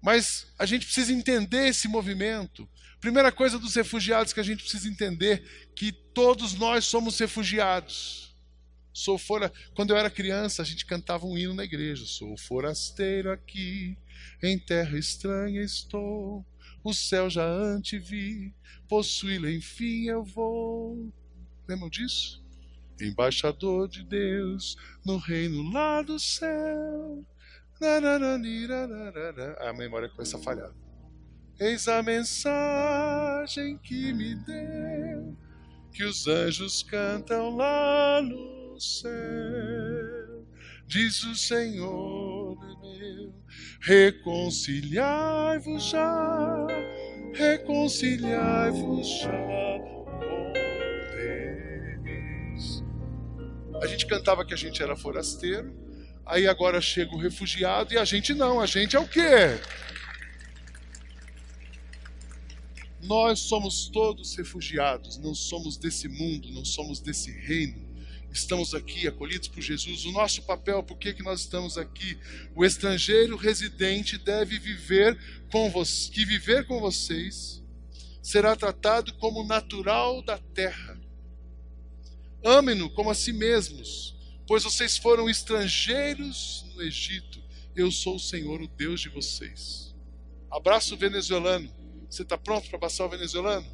[0.00, 2.68] Mas a gente precisa entender esse movimento.
[3.00, 8.32] Primeira coisa dos refugiados que a gente precisa entender que todos nós somos refugiados.
[8.92, 9.52] Sou fora.
[9.74, 12.06] Quando eu era criança, a gente cantava um hino na igreja.
[12.06, 13.98] Sou forasteiro aqui,
[14.40, 16.46] em terra estranha estou.
[16.84, 18.54] O céu já antevi,
[18.86, 21.12] possuí-lo enfim eu vou.
[21.68, 22.42] Lembram disso?
[23.00, 27.24] Embaixador de Deus no reino lá do céu.
[29.58, 30.72] A memória começa a falhar.
[31.58, 35.34] Eis a mensagem que me deu,
[35.92, 40.46] que os anjos cantam lá no céu.
[40.86, 43.34] Diz o Senhor meu,
[43.80, 46.66] reconciliai-vos já,
[47.34, 49.65] reconciliai-vos já
[53.82, 55.86] A gente cantava que a gente era forasteiro,
[56.26, 59.60] Aí agora chega o refugiado e a gente não, a gente é o quê?
[63.00, 67.86] Nós somos todos refugiados, não somos desse mundo, não somos desse reino.
[68.32, 70.04] Estamos aqui acolhidos por Jesus.
[70.04, 72.18] O nosso papel, por que, que nós estamos aqui?
[72.56, 75.16] O estrangeiro residente deve viver
[75.52, 77.62] com vocês, que viver com vocês
[78.20, 80.95] será tratado como natural da terra.
[82.46, 87.42] Ame-no como a si mesmos pois vocês foram estrangeiros no Egito.
[87.74, 89.94] Eu sou o Senhor, o Deus de vocês.
[90.50, 91.68] Abraço o venezuelano.
[92.08, 93.66] Você está pronto para abraçar o venezuelano?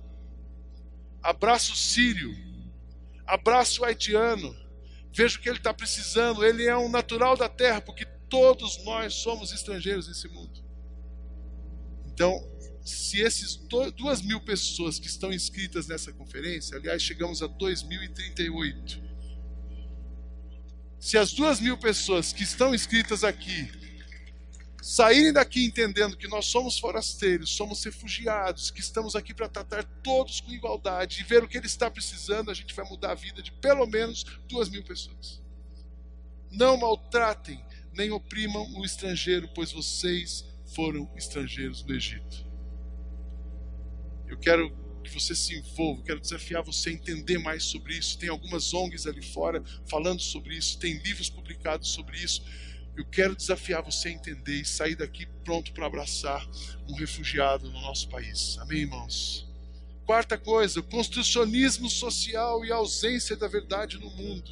[1.22, 2.34] Abraço o sírio.
[3.26, 4.56] Abraço o haitiano.
[5.12, 6.44] Veja o que ele está precisando.
[6.44, 10.64] Ele é um natural da terra, porque todos nós somos estrangeiros nesse mundo.
[12.06, 12.42] Então,
[12.84, 13.56] se esses
[13.96, 19.12] duas mil pessoas que estão inscritas nessa conferência, aliás, chegamos a 2038
[21.02, 23.68] se as duas mil pessoas que estão inscritas aqui
[24.80, 30.40] saírem daqui entendendo que nós somos forasteiros, somos refugiados, que estamos aqui para tratar todos
[30.40, 33.42] com igualdade e ver o que ele está precisando, a gente vai mudar a vida
[33.42, 35.42] de pelo menos duas mil pessoas.
[36.52, 37.60] Não maltratem
[37.92, 42.51] nem oprimam o estrangeiro, pois vocês foram estrangeiros no Egito.
[44.32, 46.02] Eu quero que você se envolva.
[46.02, 48.18] Quero desafiar você a entender mais sobre isso.
[48.18, 52.42] Tem algumas ONGs ali fora falando sobre isso, tem livros publicados sobre isso.
[52.96, 56.46] Eu quero desafiar você a entender e sair daqui pronto para abraçar
[56.88, 58.56] um refugiado no nosso país.
[58.58, 59.46] Amém, irmãos?
[60.06, 64.50] Quarta coisa, construcionismo social e ausência da verdade no mundo.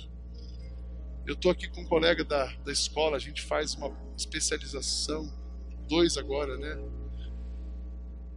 [1.27, 5.31] Eu estou aqui com um colega da, da escola, a gente faz uma especialização,
[5.89, 7.00] dois agora, né?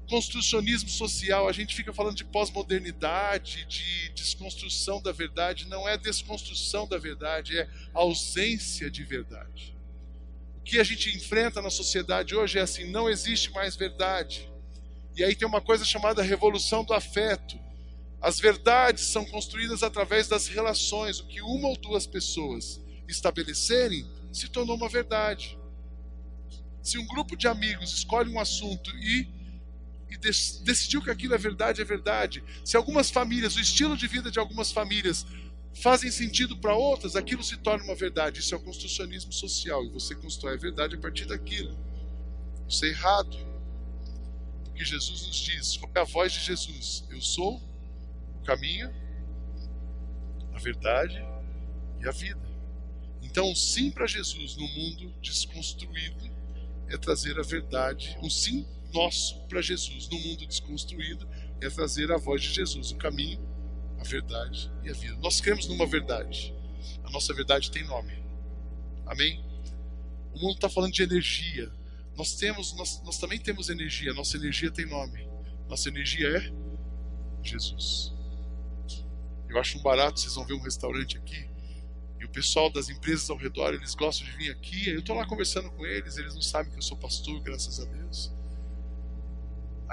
[0.10, 5.68] Construcionismo social, a gente fica falando de pós-modernidade, de desconstrução da verdade.
[5.68, 9.76] Não é desconstrução da verdade, é ausência de verdade.
[10.58, 14.50] O que a gente enfrenta na sociedade hoje é assim: não existe mais verdade.
[15.16, 17.60] E aí tem uma coisa chamada revolução do afeto.
[18.22, 21.20] As verdades são construídas através das relações.
[21.20, 25.58] O que uma ou duas pessoas estabelecerem se tornou uma verdade.
[26.82, 29.28] Se um grupo de amigos escolhe um assunto e,
[30.14, 32.44] e decidiu que aquilo é verdade, é verdade.
[32.64, 35.26] Se algumas famílias, o estilo de vida de algumas famílias
[35.82, 38.40] fazem sentido para outras, aquilo se torna uma verdade.
[38.40, 41.76] Isso é o construcionismo social e você constrói a verdade a partir daquilo.
[42.70, 43.36] Isso é errado.
[44.66, 47.06] Porque Jesus nos diz, qual é a voz de Jesus?
[47.10, 47.62] Eu sou
[48.36, 48.94] o caminho,
[50.54, 51.26] a verdade
[52.00, 52.42] e a vida.
[53.24, 56.32] Então, sim para Jesus no mundo desconstruído
[56.88, 58.16] é trazer a verdade.
[58.22, 61.28] Um sim nosso para Jesus no mundo desconstruído
[61.62, 63.40] é trazer a voz de Jesus, o caminho,
[64.00, 65.16] a verdade e a vida.
[65.18, 66.54] Nós cremos numa verdade.
[67.04, 68.24] A nossa verdade tem nome.
[69.06, 69.44] Amém?
[70.34, 71.72] O mundo está falando de energia.
[72.16, 74.14] Nós temos, nós, nós também temos energia.
[74.14, 75.28] Nossa energia tem nome.
[75.68, 76.54] Nossa energia é
[77.42, 78.14] Jesus.
[79.50, 80.20] Eu acho um barato.
[80.20, 81.54] Vocês vão ver um restaurante aqui
[82.24, 84.90] e o pessoal das empresas ao redor, eles gostam de vir aqui.
[84.90, 87.84] Eu estou lá conversando com eles, eles não sabem que eu sou pastor, graças a
[87.84, 88.32] Deus.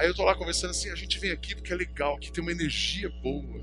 [0.00, 2.40] Aí eu estou lá conversando assim, a gente vem aqui porque é legal, aqui tem
[2.40, 3.62] uma energia boa.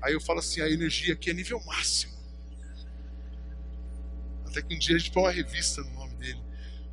[0.00, 2.16] Aí eu falo assim, a energia aqui é nível máximo.
[4.46, 6.40] Até que um dia a gente põe uma revista no nome dele.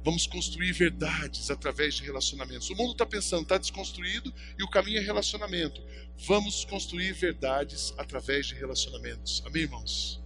[0.04, 2.68] Vamos construir verdades através de relacionamentos.
[2.72, 5.80] O mundo está pensando, está desconstruído e o caminho é relacionamento.
[6.26, 9.44] Vamos construir verdades através de relacionamentos.
[9.46, 10.25] Amém, irmãos?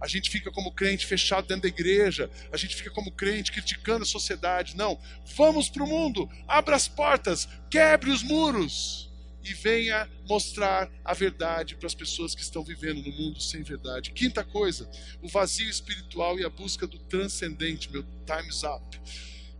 [0.00, 4.02] A gente fica como crente fechado dentro da igreja, a gente fica como crente criticando
[4.02, 4.76] a sociedade.
[4.76, 4.98] Não,
[5.36, 9.10] vamos para o mundo, abra as portas, quebre os muros
[9.42, 14.12] e venha mostrar a verdade para as pessoas que estão vivendo no mundo sem verdade.
[14.12, 14.88] Quinta coisa,
[15.22, 17.90] o vazio espiritual e a busca do transcendente.
[17.90, 19.00] Meu time's up.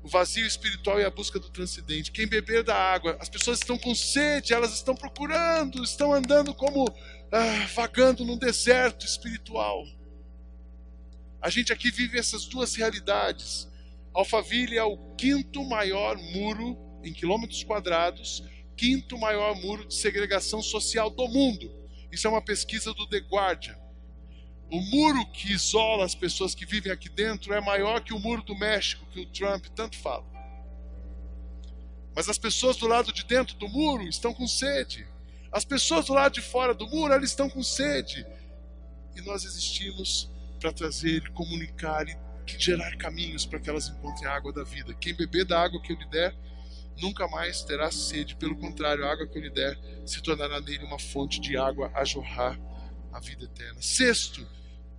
[0.02, 2.10] O vazio espiritual e a busca do transcendente.
[2.10, 6.86] Quem beber da água, as pessoas estão com sede, elas estão procurando, estão andando como
[7.30, 9.84] ah, vagando num deserto espiritual.
[11.40, 13.68] A gente aqui vive essas duas realidades.
[14.12, 18.42] Alphaville é o quinto maior muro em quilômetros quadrados,
[18.76, 21.72] quinto maior muro de segregação social do mundo.
[22.12, 23.78] Isso é uma pesquisa do The Guardian.
[24.70, 28.42] O muro que isola as pessoas que vivem aqui dentro é maior que o muro
[28.42, 30.24] do México, que o Trump tanto fala.
[32.14, 35.06] Mas as pessoas do lado de dentro do muro estão com sede.
[35.50, 38.26] As pessoas do lado de fora do muro, elas estão com sede.
[39.16, 42.16] E nós existimos para trazer, comunicar e
[42.58, 44.94] gerar caminhos para que elas encontrem a água da vida.
[44.94, 46.34] Quem beber da água que eu lhe der,
[47.00, 48.36] nunca mais terá sede.
[48.36, 51.90] Pelo contrário, a água que eu lhe der se tornará nele uma fonte de água
[51.94, 52.58] a jorrar
[53.12, 53.80] a vida eterna.
[53.80, 54.46] Sexto,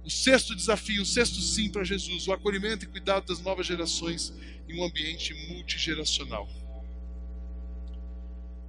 [0.03, 4.33] o sexto desafio, o sexto sim para Jesus, o acolhimento e cuidado das novas gerações
[4.67, 6.49] em um ambiente multigeracional.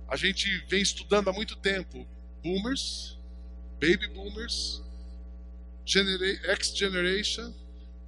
[0.09, 2.07] A gente vem estudando há muito tempo
[2.43, 3.19] boomers,
[3.81, 4.83] baby boomers,
[5.85, 7.53] X Generation,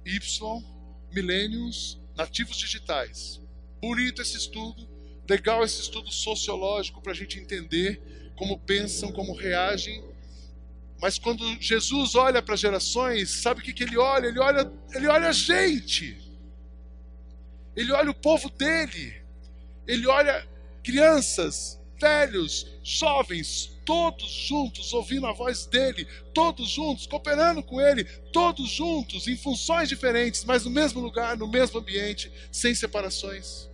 [0.05, 0.63] Y,
[1.11, 3.41] Millennials, nativos digitais.
[3.81, 4.87] Bonito esse estudo,
[5.29, 10.03] legal esse estudo sociológico para a gente entender como pensam, como reagem.
[11.01, 14.27] Mas quando Jesus olha para gerações, sabe o que, que ele olha?
[14.27, 16.17] Ele olha, ele olha a gente.
[17.75, 19.21] Ele olha o povo dele.
[19.87, 20.47] Ele olha
[20.83, 28.69] crianças, velhos, jovens, todos juntos ouvindo a voz dele, todos juntos cooperando com ele, todos
[28.69, 33.67] juntos em funções diferentes, mas no mesmo lugar, no mesmo ambiente, sem separações.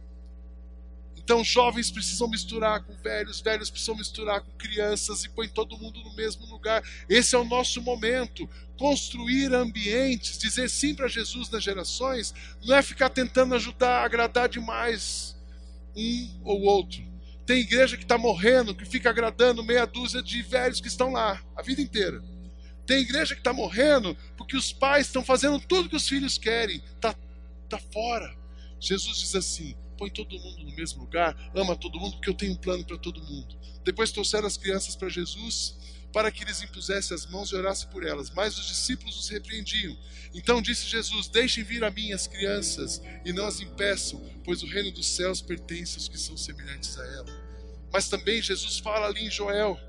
[1.18, 6.00] Então, jovens precisam misturar com velhos, velhos precisam misturar com crianças e põe todo mundo
[6.00, 6.82] no mesmo lugar.
[7.10, 8.50] Esse é o nosso momento.
[8.78, 12.34] Construir ambientes, dizer sim para Jesus nas gerações,
[12.66, 15.36] não é ficar tentando ajudar, agradar demais
[15.96, 17.11] um ou outro
[17.46, 21.42] tem igreja que está morrendo, que fica agradando meia dúzia de velhos que estão lá
[21.56, 22.22] a vida inteira.
[22.86, 26.78] Tem igreja que está morrendo porque os pais estão fazendo tudo que os filhos querem.
[26.96, 27.16] Está
[27.70, 28.36] tá fora.
[28.80, 32.54] Jesus diz assim: põe todo mundo no mesmo lugar, ama todo mundo, porque eu tenho
[32.54, 33.56] um plano para todo mundo.
[33.84, 35.78] Depois trouxeram as crianças para Jesus
[36.12, 38.30] para que lhes impusesse as mãos e orasse por elas.
[38.30, 39.98] Mas os discípulos os repreendiam.
[40.34, 44.68] Então disse Jesus: Deixem vir a mim as crianças e não as impeçam, pois o
[44.68, 47.52] reino dos céus pertence aos que são semelhantes a ela.
[47.92, 49.80] Mas também Jesus fala ali em Joel,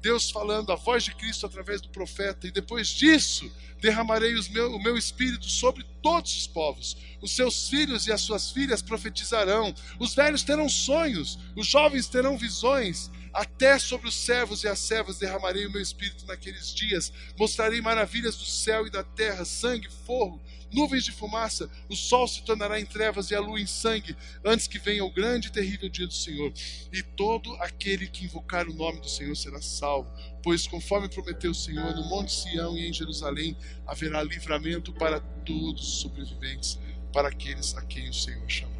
[0.00, 4.82] Deus falando, a voz de Cristo através do profeta, e depois disso derramarei meu, o
[4.82, 6.96] meu espírito sobre todos os povos.
[7.20, 12.36] Os seus filhos e as suas filhas profetizarão, os velhos terão sonhos, os jovens terão
[12.36, 17.80] visões, até sobre os servos e as servas derramarei o meu espírito naqueles dias, mostrarei
[17.80, 20.40] maravilhas do céu e da terra, sangue, fogo,
[20.72, 24.66] nuvens de fumaça, o sol se tornará em trevas e a lua em sangue, antes
[24.66, 26.52] que venha o grande e terrível dia do Senhor.
[26.92, 30.10] E todo aquele que invocar o nome do Senhor será salvo,
[30.42, 33.56] pois conforme prometeu o Senhor, no Monte Sião e em Jerusalém
[33.86, 36.78] haverá livramento para todos os sobreviventes,
[37.12, 38.72] para aqueles a quem o Senhor chamar.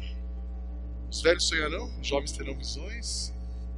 [1.09, 3.31] Os velhos sonharão, os jovens terão visões.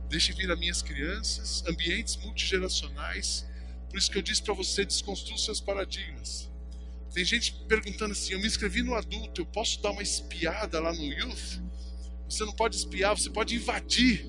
[0.09, 3.45] Deixe vir as minhas crianças, ambientes multigeracionais.
[3.89, 6.51] Por isso que eu disse para você, desconstrua seus paradigmas.
[7.13, 10.93] Tem gente perguntando assim: eu me inscrevi no adulto, eu posso dar uma espiada lá
[10.93, 11.61] no youth?
[12.29, 14.27] Você não pode espiar, você pode invadir.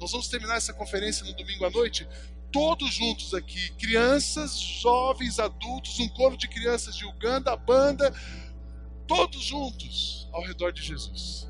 [0.00, 2.06] Nós vamos terminar essa conferência no domingo à noite,
[2.52, 8.12] todos juntos aqui, crianças, jovens, adultos, um coro de crianças de Uganda, a banda,
[9.06, 11.48] todos juntos ao redor de Jesus.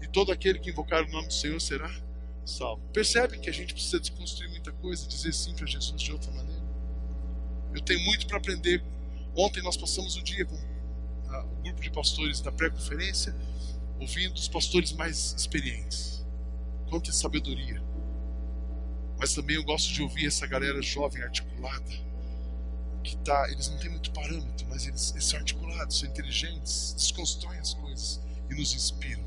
[0.00, 1.90] E todo aquele que invocar o nome do Senhor será
[2.48, 2.82] salvo.
[2.92, 6.62] Percebe que a gente precisa desconstruir muita coisa, dizer sim para Jesus de outra maneira.
[7.74, 8.82] Eu tenho muito para aprender
[9.38, 13.32] Ontem nós passamos o dia com o grupo de pastores da pré-conferência,
[14.00, 16.26] ouvindo os pastores mais experientes.
[16.90, 17.80] Quanta sabedoria.
[19.16, 22.08] Mas também eu gosto de ouvir essa galera jovem, articulada,
[23.04, 27.60] que tá, eles não têm muito parâmetro, mas eles, eles são articulados, são inteligentes, desconstroem
[27.60, 28.20] as coisas
[28.50, 29.24] e nos inspiram.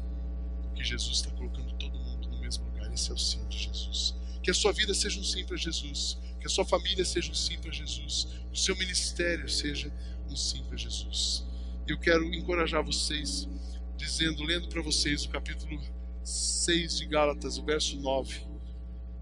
[0.64, 2.91] Porque Jesus está colocando todo mundo no mesmo lugar.
[3.10, 4.16] É o sim de Jesus.
[4.44, 7.36] Que a sua vida seja um sim para Jesus que a sua família seja um
[7.36, 8.28] sim para Jesus.
[8.52, 9.94] O seu ministério seja
[10.28, 11.46] um sim para Jesus.
[11.88, 13.48] Eu quero encorajar vocês,
[13.96, 15.80] dizendo, lendo para vocês o capítulo
[16.24, 18.42] 6 de Gálatas, o verso 9.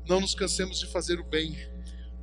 [0.08, 1.58] Não nos cansemos de fazer o bem,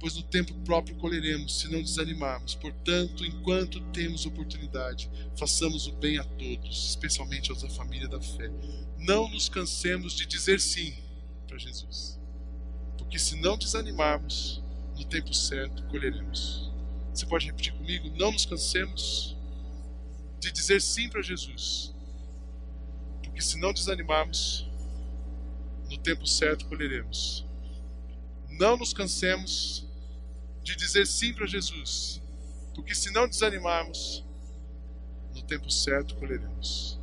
[0.00, 2.54] pois no tempo próprio colheremos, se não desanimarmos.
[2.54, 8.50] Portanto, enquanto temos oportunidade, façamos o bem a todos, especialmente aos da família da fé.
[8.98, 11.05] Não nos cansemos de dizer sim
[11.46, 12.18] para Jesus.
[12.98, 14.62] Porque se não desanimarmos,
[14.96, 16.72] no tempo certo colheremos.
[17.12, 18.10] Você pode repetir comigo?
[18.16, 19.36] Não nos cansemos
[20.38, 21.94] de dizer sim para Jesus,
[23.22, 24.68] porque se não desanimarmos,
[25.90, 27.46] no tempo certo colheremos.
[28.50, 29.86] Não nos cansemos
[30.62, 32.22] de dizer sim para Jesus,
[32.74, 34.24] porque se não desanimarmos,
[35.34, 36.98] no tempo certo colheremos.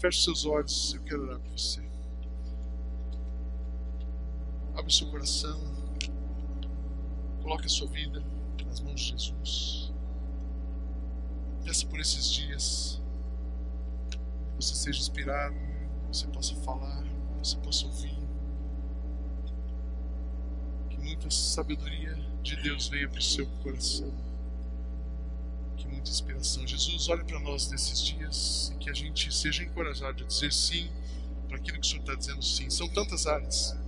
[0.00, 1.91] Feche seus olhos, eu quero orar por você.
[4.82, 5.60] Abre o seu coração.
[7.40, 8.20] Coloque a sua vida
[8.66, 9.92] nas mãos de Jesus.
[11.64, 13.00] Peça por esses dias
[14.10, 18.18] que você seja inspirado, que você possa falar, que você possa ouvir.
[20.90, 24.12] Que muita sabedoria de Deus venha para o seu coração.
[25.76, 26.66] Que muita inspiração.
[26.66, 30.90] Jesus, olhe para nós nesses dias e que a gente seja encorajado a dizer sim
[31.46, 32.68] para aquilo que o Senhor está dizendo sim.
[32.68, 33.80] São tantas áreas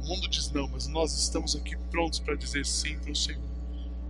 [0.00, 3.42] o mundo diz não, mas nós estamos aqui prontos para dizer sim para o Senhor.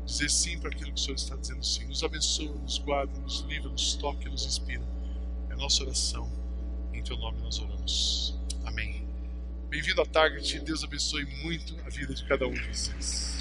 [0.04, 1.84] Dizer sim para aquilo que o Senhor está dizendo sim.
[1.86, 4.84] Nos abençoa, nos guarda, nos livra, nos toca, nos inspira.
[5.50, 6.30] É a nossa oração.
[6.92, 8.38] Em teu nome nós oramos.
[8.64, 9.06] Amém.
[9.68, 10.60] Bem-vindo à Target.
[10.60, 13.35] Deus abençoe muito a vida de cada um de vocês.